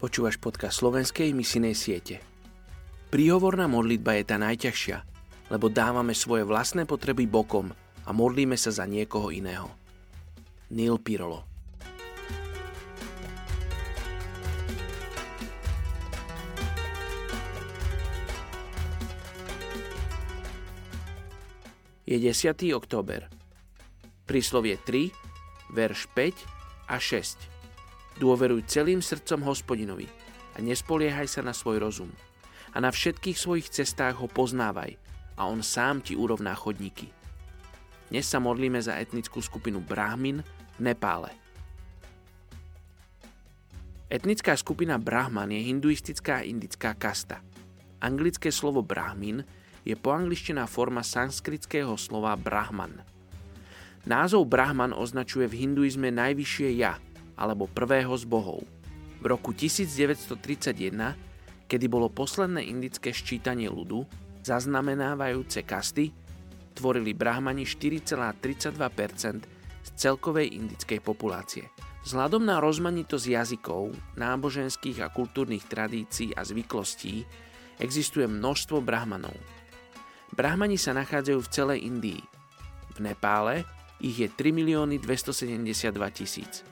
[0.00, 2.24] Počúvaš podcast slovenskej misinej siete.
[3.12, 4.96] Príhovorná modlitba je tá najťažšia,
[5.52, 7.68] lebo dávame svoje vlastné potreby bokom
[8.08, 9.68] a modlíme sa za niekoho iného.
[10.72, 11.44] Neil Pirolo
[22.08, 22.56] Je 10.
[22.72, 23.28] október.
[24.24, 25.12] Príslovie 3,
[25.76, 27.49] verš 5 a 6.
[28.20, 30.04] Dôveruj celým srdcom hospodinovi
[30.52, 32.12] a nespoliehaj sa na svoj rozum.
[32.76, 34.92] A na všetkých svojich cestách ho poznávaj
[35.40, 37.08] a on sám ti urovná chodníky.
[38.12, 40.44] Dnes sa modlíme za etnickú skupinu Brahmin
[40.76, 41.32] v Nepále.
[44.12, 47.40] Etnická skupina Brahman je hinduistická indická kasta.
[48.04, 49.40] Anglické slovo Brahmin
[49.80, 53.00] je poangličtená forma sanskritského slova Brahman.
[54.04, 57.00] Názov Brahman označuje v hinduizme najvyššie ja–
[57.40, 58.60] alebo prvého z bohov.
[59.20, 61.16] V roku 1931,
[61.64, 64.04] kedy bolo posledné indické ščítanie ľudu,
[64.44, 66.12] zaznamenávajúce kasty,
[66.76, 69.44] tvorili brahmani 4,32%
[69.80, 71.64] z celkovej indickej populácie.
[72.00, 77.28] Vzhľadom na rozmanitosť jazykov, náboženských a kultúrnych tradícií a zvyklostí
[77.76, 79.36] existuje množstvo brahmanov.
[80.32, 82.22] Brahmani sa nachádzajú v celej Indii.
[82.96, 83.68] V Nepále
[84.00, 86.64] ich je 3 milióny 272 tisíc.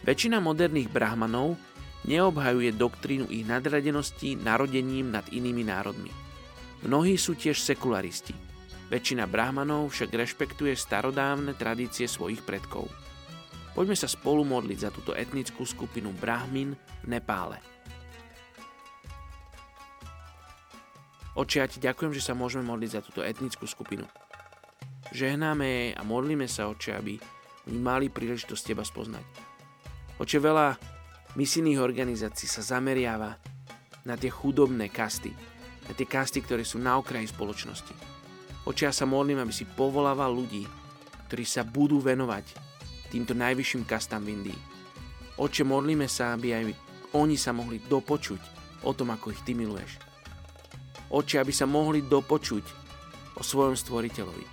[0.00, 1.60] Väčšina moderných brahmanov
[2.08, 6.08] neobhajuje doktrínu ich nadradenosti narodením nad inými národmi.
[6.88, 8.32] Mnohí sú tiež sekularisti.
[8.88, 12.88] Väčšina brahmanov však rešpektuje starodávne tradície svojich predkov.
[13.76, 17.60] Poďme sa spolu modliť za túto etnickú skupinu Brahmin v Nepále.
[21.38, 24.02] Oče, ja ti ďakujem, že sa môžeme modliť za túto etnickú skupinu.
[25.14, 27.14] Žehnáme jej a modlíme sa, oče, aby
[27.70, 29.49] oni mali príležitosť teba spoznať.
[30.20, 30.76] Oče, veľa
[31.40, 33.40] misijných organizácií sa zameriava
[34.04, 35.32] na tie chudobné kasty,
[35.88, 37.96] na tie kasty, ktoré sú na okraji spoločnosti.
[38.68, 40.68] Oče, ja sa modlím, aby si povolával ľudí,
[41.24, 42.52] ktorí sa budú venovať
[43.08, 44.60] týmto najvyšším kastám v Indii.
[45.40, 46.76] Oče, modlíme sa, aby aj
[47.16, 48.42] oni sa mohli dopočuť
[48.84, 50.04] o tom, ako ich Ty miluješ.
[51.08, 52.64] Oče, aby sa mohli dopočuť
[53.40, 54.44] o svojom stvoriteľovi,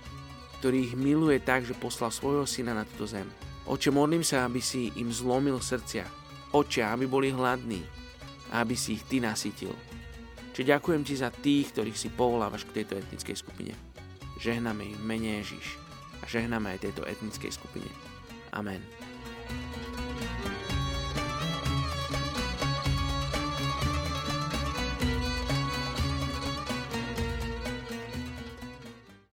[0.64, 3.28] ktorý ich miluje tak, že poslal svojho syna na túto zem
[3.68, 6.08] Oče, modlím sa, aby si im zlomil srdcia.
[6.56, 7.84] Oče, aby boli hladní
[8.48, 9.76] a aby si ich Ty nasytil.
[10.56, 13.76] Čiže ďakujem Ti za tých, ktorých si povolávaš k tejto etnickej skupine.
[14.40, 15.76] Žehname im mene Ježiš
[16.18, 17.92] a žehname aj tejto etnickej skupine.
[18.56, 18.80] Amen.